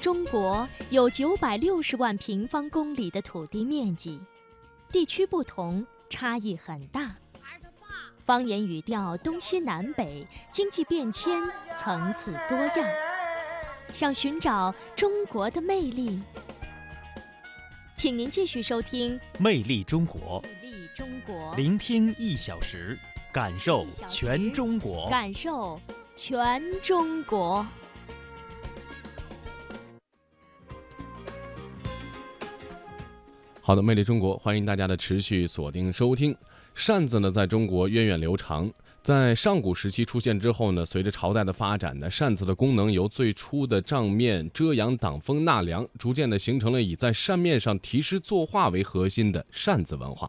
[0.00, 4.18] 中国有九百六十万平方公里的土地面积，
[4.90, 7.14] 地区不同，差异很大。
[8.24, 11.42] 方言语调东西南北，经济变迁
[11.76, 12.88] 层次多样。
[13.92, 16.22] 想寻找中国的魅力，
[17.94, 22.98] 请您继续收听《魅力中国》，魅力中国，聆听一小时，
[23.30, 25.78] 感受全中国，感受
[26.16, 27.66] 全中国。
[33.70, 36.36] 好的，魅力中国，欢迎大家的持续锁定收听。
[36.74, 38.68] 扇子呢，在中国源远流长，
[39.00, 50.28] 在上古时期出现之后呢，随着朝代的发展呢，扇子的功能由最初的帐面遮阳挡风纳凉，逐渐的形成了以在扇面上题诗作画为核心的扇子文化。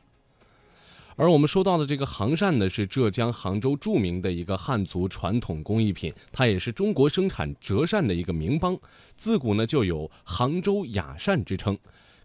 [1.15, 8.77] 而我们说到的这个杭扇呢，是浙江杭州著名的一个汉族传统工艺品，它也是中国生产折扇的一个名邦，
[9.17, 11.75] 自古呢就有杭州雅扇之称。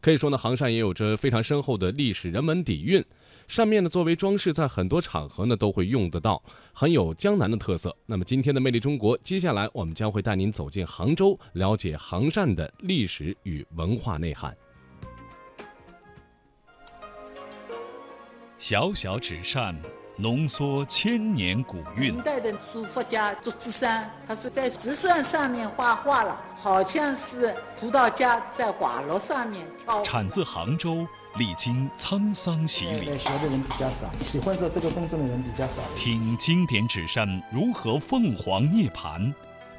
[0.01, 3.05] 可以说呢，杭扇也有着非常深厚的历史人文底蕴。
[3.49, 7.97] 扇面呢，作为装饰，在很多场合呢都会用得到，很有江南的特色。
[8.07, 14.57] 那么今天的魅力中国，接下来我们将会带您走进杭州，了解杭扇的历史与文化内涵。
[18.59, 19.77] 小小纸扇。
[20.19, 22.15] 浓缩千年古韵。
[22.15, 30.03] 明代的书法家祝枝山，他说在纸扇上面画画了，好像是葡萄架在瓦炉上面跳。
[30.03, 31.07] 产自杭州，
[31.39, 33.19] 历经沧桑洗礼。
[33.19, 35.83] 学的人比较少，喜欢做这个工作的人比较少。
[35.95, 39.33] 听经典纸扇如何凤凰涅槃。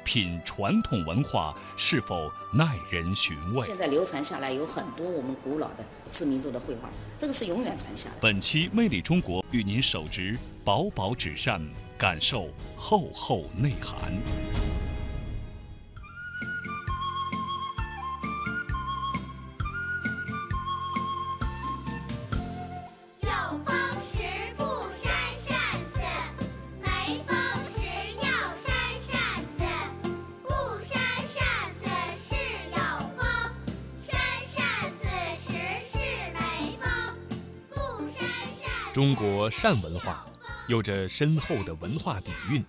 [0.08, 3.66] 品传统文化是否耐人寻味？
[3.66, 8.14] 现在流传下来有很多我们古老的知名度的绘画，这个是永远传下来。
[8.18, 10.34] 本期《魅力中国》与您手执
[10.64, 11.60] 薄薄纸扇，
[11.98, 14.10] 感受厚厚内涵。
[38.98, 40.26] 中国禅文化
[40.66, 42.64] 有着深厚的文化底蕴，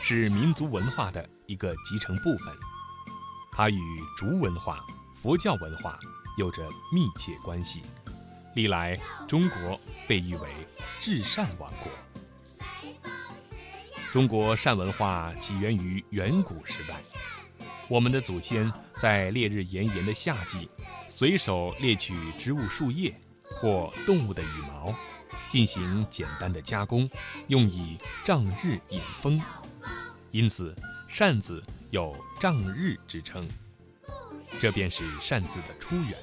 [0.00, 2.56] 是民族文化的一个集成部分。
[3.50, 3.80] 它与
[4.16, 4.78] 竹文化、
[5.16, 5.98] 佛教文化
[6.38, 6.62] 有着
[6.94, 7.82] 密切关系。
[8.54, 8.96] 历来，
[9.26, 10.48] 中国被誉为
[11.02, 12.62] “至善王国”。
[14.12, 17.02] 中国禅文化起源于远古时代，
[17.88, 20.70] 我们的祖先在烈日炎炎的夏季，
[21.08, 23.12] 随手猎取植物树叶
[23.56, 24.94] 或动物的羽毛。
[25.48, 27.08] 进行简单的加工，
[27.46, 29.40] 用以仗日引风，
[30.32, 30.74] 因此
[31.08, 33.48] 扇子有仗日之称。
[34.60, 36.18] 这便是扇子的出源。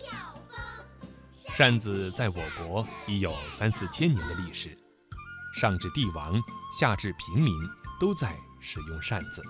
[1.55, 4.77] 扇子在我国已有三四千年的历史，
[5.55, 6.39] 上至帝王，
[6.77, 7.53] 下至平民，
[7.99, 9.41] 都在使用扇子。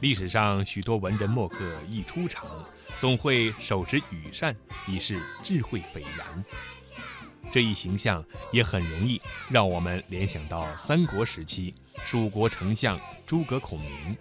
[0.00, 1.56] 历史上许多文人墨客
[1.88, 2.46] 一出场，
[3.02, 4.54] 总会手执羽扇，
[4.86, 6.44] 以示智慧斐然。
[7.50, 9.20] 这一形象也很容易
[9.50, 11.74] 让我们联想到三国时期
[12.04, 12.96] 蜀国丞相
[13.26, 14.16] 诸葛孔明。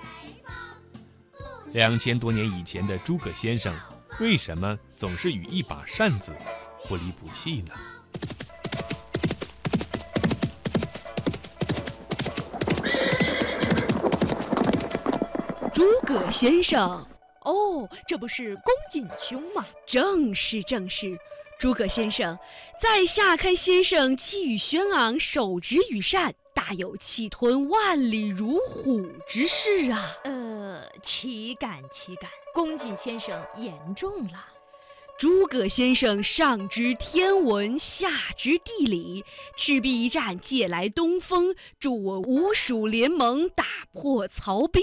[1.73, 3.71] 两千多年以前的诸葛先生，
[4.19, 6.31] 为什么总是与一把扇子
[6.87, 7.73] 不离不弃呢？
[15.71, 17.05] 诸葛先生，
[17.41, 19.65] 哦，这不是公瑾兄吗？
[19.85, 21.17] 正是，正是。
[21.59, 22.39] 诸葛先生，
[22.79, 30.17] 在下看先生气宇轩昂，手执羽扇，大有气吞万里如虎之势啊！
[30.23, 34.43] 呃，岂敢岂敢，公瑾先生言重了。
[35.21, 39.23] 诸葛先生上知天文，下知地理，
[39.55, 44.81] 赤壁一战借来东风，助我吴蜀联盟，打破曹兵。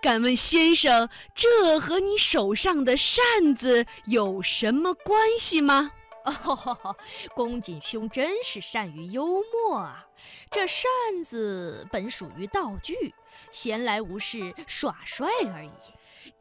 [0.00, 5.90] 敢问先生，这和你手上的扇子有什么关系吗？
[6.24, 6.94] 哦，
[7.34, 10.06] 公瑾兄真是善于幽默啊！
[10.52, 10.86] 这扇
[11.26, 13.12] 子本属于道具，
[13.50, 15.70] 闲来无事耍帅而已。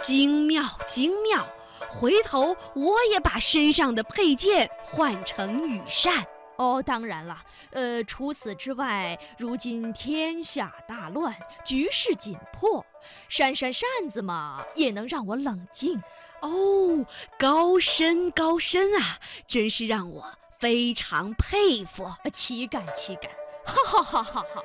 [0.05, 1.47] 精妙，精妙！
[1.89, 6.25] 回头我也把身上的佩剑换成羽扇。
[6.55, 7.41] 哦，当然了，
[7.71, 11.35] 呃，除此之外，如今天下大乱，
[11.65, 12.85] 局势紧迫，
[13.27, 16.01] 扇扇扇子嘛，也能让我冷静。
[16.41, 17.05] 哦，
[17.39, 23.31] 高深高深啊，真是让我非常佩服，岂敢岂敢，
[23.65, 24.61] 哈哈哈哈哈！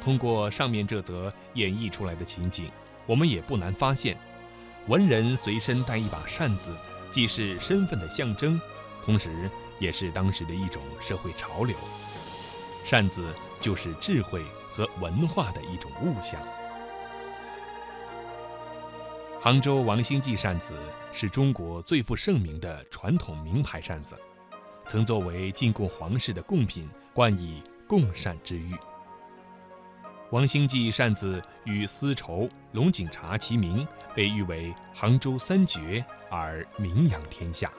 [0.00, 2.70] 通过上面这则演绎出来的情景，
[3.06, 4.16] 我们也不难发现，
[4.86, 6.74] 文人随身带一把扇子，
[7.12, 8.58] 既是身份的象征，
[9.04, 11.76] 同时也是当时的一种社会潮流。
[12.84, 13.22] 扇子
[13.60, 14.42] 就是智慧
[14.72, 16.40] 和文化的一种物象。
[19.38, 20.74] 杭州王兴记扇子
[21.12, 24.16] 是中国最负盛名的传统名牌扇子，
[24.86, 28.74] 曾作为进贡皇室的贡品，冠以“贡扇”之誉。
[30.30, 37.72] 王兴记扇子与丝绸、龙井茶齐名，被誉为杭州三绝而名扬天下。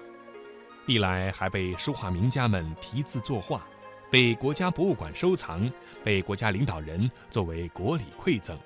[0.86, 3.66] 历来还被书画名家们题字作画，
[4.10, 5.72] 被国家博物馆收藏，
[6.04, 8.58] 被国家领导人作为国礼馈赠，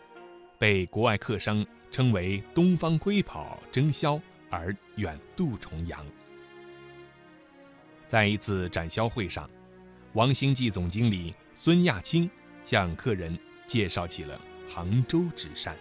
[0.58, 1.66] 被国外客商。
[1.92, 6.06] 称为“东方瑰宝”争销而远渡重洋。
[8.06, 9.50] 在一次展销会上，
[10.12, 12.30] 王兴记总经理孙亚青
[12.66, 14.40] 向客人介绍起了
[14.74, 15.76] 杭州纸扇。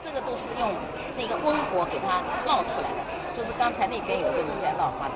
[0.00, 0.72] 这个都是用
[1.16, 3.00] 那个温火给它烙出来的，
[3.36, 5.14] 就是刚才那边有一个人在烙花的，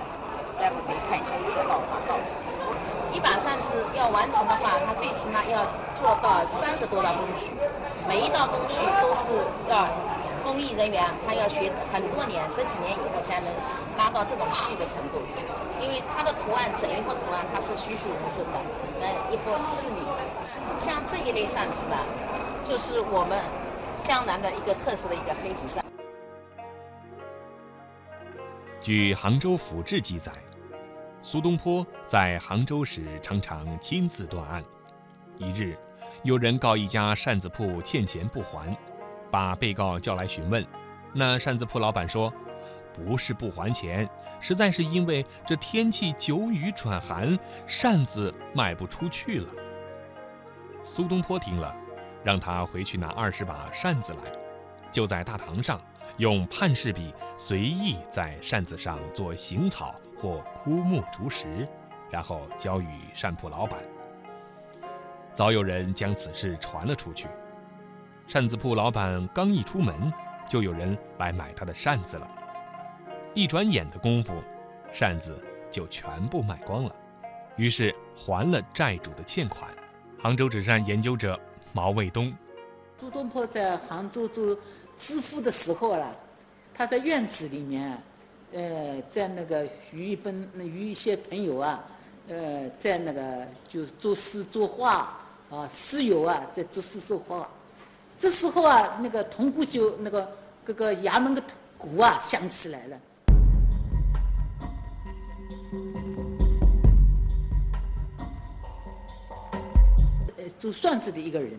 [0.60, 2.16] 待会可以看一下，在烙花烙。
[3.12, 5.64] 一把扇子要完成的话，它最起码要
[5.94, 7.50] 做到三十多道工序。
[8.06, 9.26] 每一道工序都是
[9.68, 9.88] 要
[10.44, 13.50] 工艺人员，他要学很多年、十几年以后才能
[13.96, 15.18] 拉到这种细的程度。
[15.80, 18.60] 因为它的图案，整一幅图案它是栩栩如生的，
[19.00, 20.00] 跟一幅仕女。
[20.78, 21.96] 像这一类扇子呢，
[22.64, 23.38] 就是我们
[24.04, 25.84] 江南的一个特色的一个黑纸扇。
[28.80, 30.32] 据《杭州府志》记载，
[31.22, 34.64] 苏东坡在杭州时常常亲自断案。
[35.38, 35.76] 一日。
[36.22, 38.76] 有人告一家扇子铺欠钱不还，
[39.30, 40.66] 把被告叫来询问。
[41.12, 42.32] 那扇子铺老板说
[42.96, 44.08] ：“不是不还钱，
[44.40, 49.48] 实在是因为这天气久雨转寒，扇子卖不出去了。”
[50.82, 51.74] 苏东坡听了，
[52.24, 54.32] 让他回去拿二十把扇子来，
[54.90, 55.78] 就在大堂上
[56.16, 61.68] 用判事笔随意在扇子上做行草或枯木竹石，
[62.10, 63.78] 然后交与扇铺老板。
[65.34, 67.28] 早有人将此事传了出去，
[68.26, 70.10] 扇子铺老板刚一出门，
[70.48, 72.26] 就有人来买他的扇子了。
[73.36, 74.32] 一转眼的功夫，
[74.94, 75.38] 扇子
[75.70, 76.96] 就全部卖光了，
[77.56, 79.70] 于是还了债主的欠款。
[80.18, 81.38] 杭州纸扇研究者
[81.74, 82.34] 毛卫东：
[82.98, 84.56] 苏东坡在杭州做
[84.96, 86.16] 知府的时候了，
[86.74, 88.02] 他在院子里面，
[88.54, 91.84] 呃，在那个与一本与一些朋友啊，
[92.28, 95.14] 呃，在那个就作诗作画。
[95.48, 97.48] 啊，诗友啊，在作诗作画，
[98.18, 100.28] 这时候啊，那个铜鼓就那个
[100.64, 101.42] 各个衙门的
[101.78, 102.98] 鼓啊响起来了。
[110.58, 111.58] 做算子的一个人，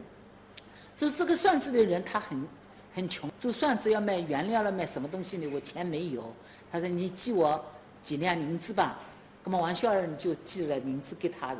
[0.95, 2.47] 做这个算子的人，他很
[2.93, 5.49] 很穷，做算子要卖原料了，卖什么东西呢？
[5.53, 6.33] 我钱没有。
[6.71, 7.63] 他说：“你寄我
[8.03, 8.97] 几两银子吧。”
[9.43, 11.57] 那么王小二就寄了银子给他的。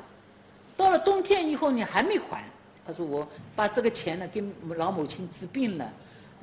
[0.75, 2.43] 到了冬天以后你还没还，
[2.85, 3.25] 他说我
[3.55, 4.43] 把这个钱呢给
[4.75, 5.89] 老母亲治病了，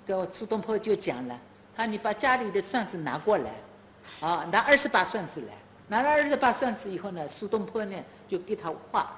[0.06, 1.38] 跟苏东坡就讲了，
[1.76, 3.50] 他说你把家里的扇子拿过来，
[4.20, 5.52] 啊，拿二十把扇子来，
[5.86, 7.96] 拿了二十把扇子以后呢，苏东坡呢
[8.26, 9.14] 就给他画，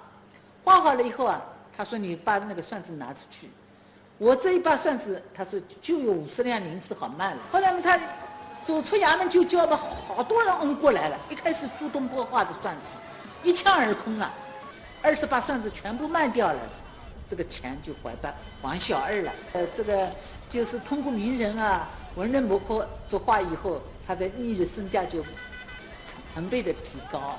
[0.64, 1.40] 画好了以后啊，
[1.76, 3.50] 他说你把那个扇子拿出去，
[4.16, 7.40] 我这一把扇子，他说就有五十两银子好卖了。
[7.52, 8.00] 后来呢，他
[8.64, 12.96] 走出衙门就叫了好多人拥过来了，一开始苏东坡画的扇子
[13.42, 14.32] 一抢而空了。
[15.02, 16.60] 二十把扇子全部卖掉了，
[17.28, 19.32] 这个钱就还到王小二了。
[19.52, 20.10] 呃，这个
[20.48, 25.32] 就是通过名人啊、文人墨客作画以后，他的艺术身价就成
[26.32, 27.38] 成倍的提高。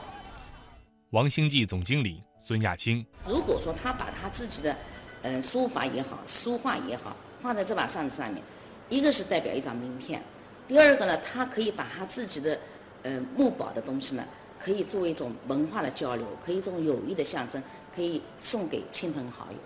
[1.09, 4.73] 王兴记总经理孙亚青，如果说他把他自己的，
[5.21, 7.13] 呃，书法也好，书画也好，
[7.43, 8.41] 画在这把扇子上面，
[8.87, 10.23] 一个是代表一张名片，
[10.65, 12.57] 第二个呢，他可以把他自己的，
[13.03, 14.23] 呃，木宝的东西呢。
[14.57, 17.61] 可以作为一种文化的交流，可以一种友谊的象征，
[17.93, 19.57] 可以送给亲朋好友。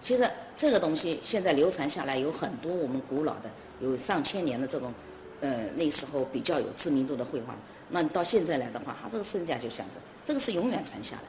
[0.00, 3.50] 其实这个东西现在流传下来有很多我们古老的，
[3.80, 4.94] 有上千年的这种，
[5.40, 7.54] 呃，那时候比较有知名度的绘画。
[7.90, 11.22] 那到现在来的话，它这个身价就象征，这个是永远传下来。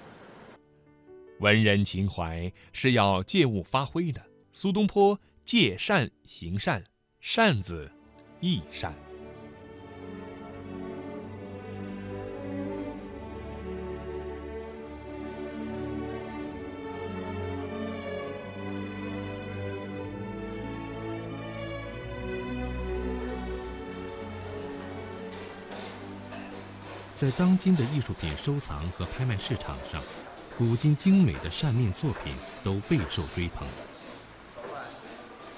[1.40, 4.22] 文人情怀是要借物发挥的。
[4.52, 6.84] 苏东坡借扇行善，
[7.20, 7.92] 扇子
[8.40, 8.94] 亦善。
[27.16, 30.04] 在当今的艺术品收藏和拍卖市场上，
[30.56, 33.68] 古今精美的扇面作品都备受追捧。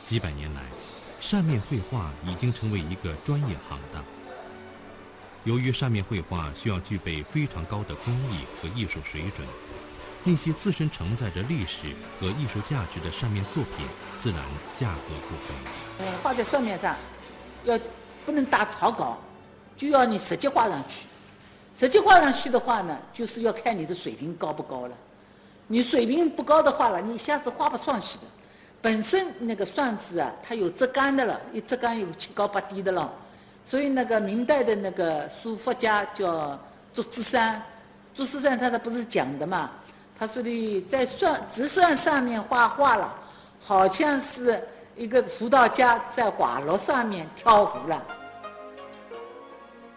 [0.06, 0.62] 几百年来，
[1.20, 4.02] 扇面绘画已经成为一个专业行当。
[5.44, 9.46] 由于扇面绘画需要具备非常高的工艺和艺术水准，
[10.24, 11.88] 那些自身承载着历史
[12.20, 13.86] 和艺术价值的扇面作品，
[14.18, 14.40] 自然
[14.74, 16.06] 价格不菲。
[16.06, 16.96] 呃，画在扇面上，
[17.66, 17.78] 要
[18.26, 19.20] 不能打草稿，
[19.76, 21.06] 就要你实际画上去。
[21.76, 24.96] 实际画上去的话呢，就是要看你的水平高不高了。
[25.68, 28.24] 你水平不高的话了，你一下子画不上去的。
[28.82, 33.12] 本身那个扇子啊，它有折杆的了，一折杆有七高八低的了。
[33.64, 36.58] 所以那个明代的那个书法家叫
[36.94, 37.62] 祝枝山，
[38.14, 39.72] 祝枝山他他不是讲的嘛？
[40.18, 43.14] 他说的在扇直扇上面画画了，
[43.60, 44.64] 好像是
[44.96, 48.02] 一个胡道家在瓦楼上面挑胡了。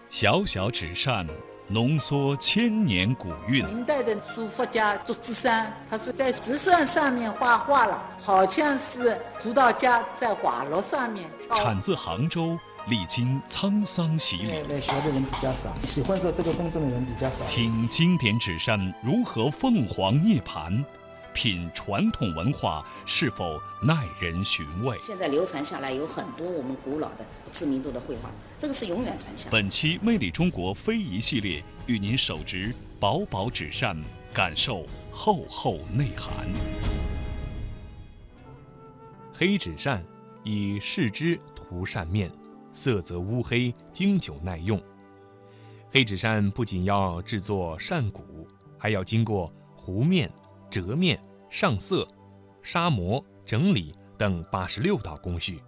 [0.09, 1.27] 小小纸扇，
[1.69, 3.65] 浓缩千年古韵。
[3.67, 11.29] 明代的书法家祝枝山，他说在纸扇上面画画了，好像是葡萄架在瓦楼上面。
[11.57, 12.59] 产自杭州。
[12.89, 17.45] 历经沧桑洗礼，来学的人比较少，喜欢做这个工作的人比较少。
[17.51, 20.83] 听经典纸扇如何凤凰涅槃，
[21.39, 24.99] 品传统文化是否耐人寻味。
[25.01, 28.29] 现在流传下来有很多我们古老的知名度的绘画，
[28.59, 29.49] 这个是永远传下。
[29.49, 33.97] 本期《魅力中国非遗系列》与您手执薄薄纸扇，
[34.35, 36.35] 感受厚厚内涵。
[39.33, 40.03] 黑纸扇
[40.43, 42.29] 以试之涂扇面。
[42.73, 44.81] 色泽乌黑，经久耐用。
[45.93, 50.31] 黑纸扇不仅要制作扇骨，还要经过弧面、
[50.71, 51.19] 折面、
[51.51, 52.07] 上色、
[52.63, 55.63] 砂磨、整理等八十六道工序。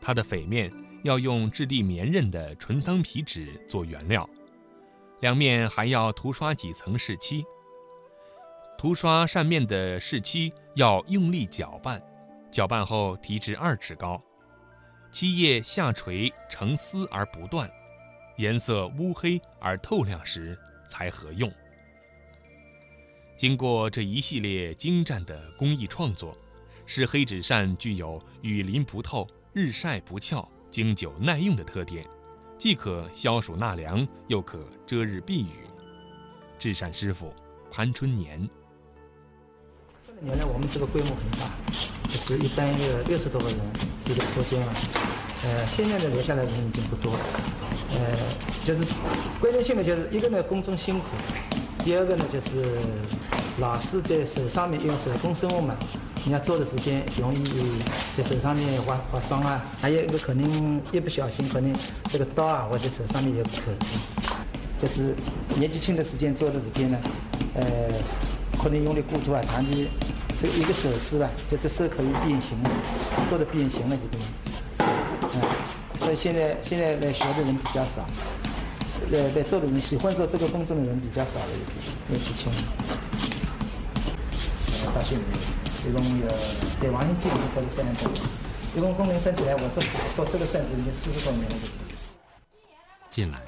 [0.00, 0.72] 它的扉面
[1.04, 4.28] 要用质地绵韧的纯桑皮纸做原料，
[5.20, 7.44] 两面还要涂刷几层饰漆。
[8.76, 12.00] 涂刷扇面的饰漆要用力搅拌，
[12.50, 14.22] 搅拌后提至二尺高。
[15.10, 17.68] 漆液下垂成丝而不断，
[18.36, 20.56] 颜色乌黑而透亮时
[20.86, 21.50] 才合用。
[23.38, 26.36] 经过这一系列精湛的工艺创作，
[26.86, 32.04] 使黑纸扇具有雨淋不透、日晒不翘、经久耐用的特点，
[32.58, 35.52] 既可消暑纳凉，又可遮日避雨。
[36.58, 37.32] 制扇师傅
[37.70, 38.50] 潘春年。
[40.04, 41.48] 这个年来我们这个规模很大，
[42.08, 43.56] 就是一般有六十多个人
[44.06, 44.72] 一个车间嘛。
[45.44, 47.20] 呃，现在的留下来的人已经不多了。
[47.92, 48.18] 呃，
[48.64, 48.84] 就是
[49.38, 51.06] 关键性的就是一个呢工种辛苦，
[51.84, 52.48] 第二个呢就是
[53.58, 55.74] 老是在手上面用手工生物嘛，
[56.24, 57.44] 你要做的时间容易
[58.16, 59.64] 在手上面划划伤啊。
[59.80, 61.74] 还有一个可能一不小心可能
[62.10, 63.72] 这个刀啊或者手上面也不可，
[64.80, 65.14] 就是
[65.56, 66.98] 年纪轻的时间做的时间呢，
[67.54, 67.62] 呃。
[68.60, 69.86] 可能用力过度啊，长期
[70.36, 72.58] 这一个手势吧，就这手可以变形，
[73.28, 74.24] 做的变形了这个。
[75.36, 75.40] 嗯，
[76.00, 78.04] 所以现在现在来学的人比较少，
[79.10, 81.72] 来来做的人喜欢做这个工作的人比较少了，也是
[82.12, 82.52] 也是轻。
[84.94, 86.26] 到现在，一共有
[86.80, 88.10] 在王兴基本做了三年多，
[88.76, 89.82] 一共工龄算起来，我做
[90.16, 91.56] 做这个扇子已经四十多年了。
[93.08, 93.40] 近来，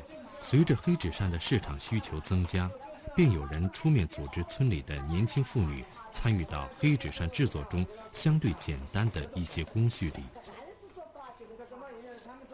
[0.43, 2.71] 随着黑纸扇的市场需求增加。
[3.13, 10.23] 便有人出面组织村里的年轻妇女参与到黑纸扇制作中相对简单的一些工序里。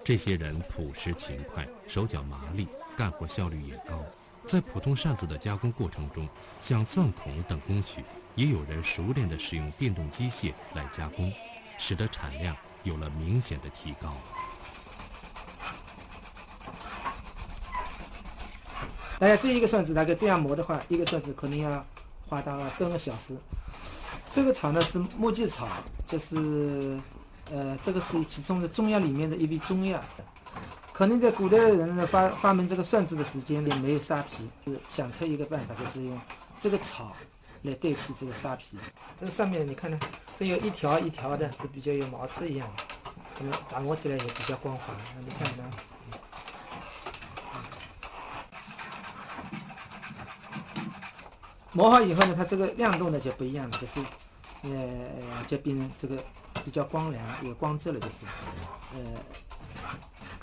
[0.02, 4.02] 这些人朴实勤快，手脚麻利，干活效率也高。
[4.46, 6.28] 在普通扇子的加工过程中，
[6.60, 8.04] 像钻孔等工序，
[8.36, 11.32] 也有人熟练地使用电动机械来加工，
[11.76, 14.14] 使得产量有了明显的提高。
[19.18, 21.84] 哎，这一个扇子，大概这样磨的话，一个扇子可能要
[22.28, 23.36] 花到半个小时。
[24.30, 25.66] 这个草呢是木屐草，
[26.06, 27.00] 就是，
[27.50, 30.00] 呃，这个是其中的中药里面的一味中药。
[30.96, 36.18] 可能在古代的人呢发发明这个算子的时间里没有沙皮，就想出一个办法，就是用
[36.58, 37.14] 这个草
[37.64, 38.78] 来代替这个沙皮。
[39.20, 39.98] 这上面你看呢，
[40.38, 42.84] 这有一条一条的，这比较有毛刺一样的，
[43.40, 44.84] 那么打磨起来也比较光滑。
[45.14, 45.64] 那你看呢？
[51.72, 54.00] 磨好以后呢，它这个亮度呢就不一样了，就是，
[54.62, 56.16] 呃，就变成这个
[56.64, 58.16] 比较光亮、有光泽了，就是，
[58.94, 58.98] 呃，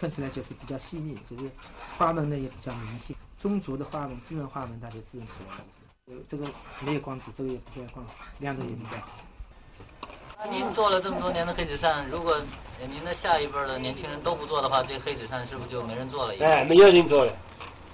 [0.04, 1.50] 看起来就是比较细腻，就是
[1.98, 3.16] 花纹呢也比较明显。
[3.38, 6.22] 中轴的花纹、自然花纹，它就自然出来了。
[6.28, 6.46] 这个
[6.82, 8.06] 没有光泽，这个也不见光，
[8.40, 10.50] 亮度也比较好。
[10.52, 12.38] 您做了这么多年的黑纸扇，如果
[12.82, 16.36] 您的下一辈的年轻人都不做的话，这黑纸扇是不是就没人做了？
[16.46, 17.34] 哎，没有人做了，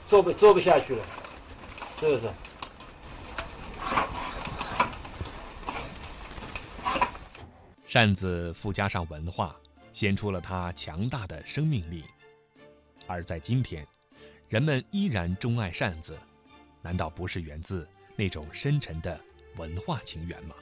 [0.07, 1.05] 做不做不下去了，
[1.99, 2.27] 是不是？
[7.85, 9.55] 扇子附加上文化。
[9.91, 12.03] 显出了它强大的生命力。
[13.07, 13.85] 而在今天，
[14.47, 16.17] 人们依然钟爱扇子，
[16.81, 19.19] 难道不是源自那种深沉的
[19.57, 20.55] 文化情缘吗？